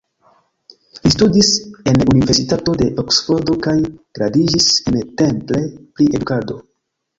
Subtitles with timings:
[1.03, 1.51] Li studis
[1.91, 3.77] en Universitato de Oksfordo kaj
[4.21, 6.61] gradiĝis en Temple pri edukado.